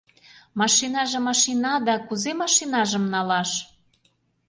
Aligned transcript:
—Машинаже 0.59 1.19
машина 1.29 1.73
да, 1.87 1.95
кузе 2.07 2.31
машинажым 2.41 3.05
налаш? 3.13 3.51